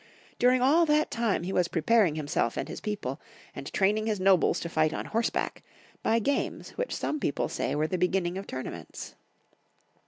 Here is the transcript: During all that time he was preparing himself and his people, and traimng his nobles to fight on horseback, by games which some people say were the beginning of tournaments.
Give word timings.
During 0.39 0.63
all 0.63 0.87
that 0.87 1.11
time 1.11 1.43
he 1.43 1.53
was 1.53 1.67
preparing 1.67 2.15
himself 2.15 2.57
and 2.57 2.67
his 2.67 2.81
people, 2.81 3.21
and 3.55 3.71
traimng 3.71 4.07
his 4.07 4.19
nobles 4.19 4.59
to 4.61 4.67
fight 4.67 4.95
on 4.95 5.05
horseback, 5.05 5.61
by 6.01 6.17
games 6.17 6.71
which 6.71 6.95
some 6.95 7.19
people 7.19 7.47
say 7.47 7.75
were 7.75 7.85
the 7.85 7.99
beginning 7.99 8.35
of 8.39 8.47
tournaments. 8.47 9.13